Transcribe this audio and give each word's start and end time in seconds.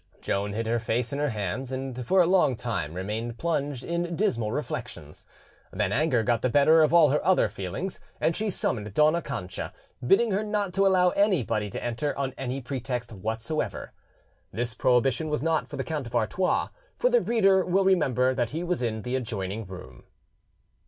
Joan 0.19 0.53
hid 0.53 0.65
her 0.65 0.79
face 0.79 1.13
in 1.13 1.19
her 1.19 1.29
hands, 1.29 1.71
and 1.71 2.03
for 2.07 2.23
a 2.23 2.25
long 2.25 2.55
time 2.55 2.95
remained 2.95 3.37
plunged 3.37 3.83
in 3.83 4.15
dismal 4.15 4.51
reflections; 4.51 5.27
then 5.71 5.91
anger 5.91 6.23
got 6.23 6.41
the 6.41 6.49
better 6.49 6.81
of 6.81 6.91
all 6.91 7.11
her 7.11 7.23
other 7.23 7.47
feelings, 7.47 7.99
and 8.19 8.35
she 8.35 8.49
summoned 8.49 8.95
Dona 8.95 9.21
Cancha, 9.21 9.71
bidding 10.03 10.31
her 10.31 10.43
not 10.43 10.73
to 10.73 10.87
allow 10.87 11.09
anybody 11.09 11.69
to 11.69 11.83
enter, 11.83 12.17
on 12.17 12.33
any 12.35 12.61
pretext 12.61 13.13
whatsoever. 13.13 13.91
This 14.51 14.73
prohibition 14.73 15.29
was 15.29 15.43
not 15.43 15.67
for 15.67 15.77
the 15.77 15.83
Count 15.83 16.07
of 16.07 16.15
Artois, 16.15 16.69
for 16.97 17.11
the 17.11 17.21
reader 17.21 17.63
will 17.63 17.85
remember 17.85 18.33
that 18.33 18.49
he 18.49 18.63
was 18.63 18.81
in 18.81 19.03
the 19.03 19.15
adjoining 19.15 19.67
room. 19.67 20.05